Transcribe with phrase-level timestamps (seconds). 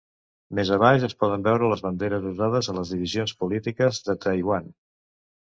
[0.59, 4.75] Més abaix es poden veure les banderes usades a les divisions polítiques de Taiwan.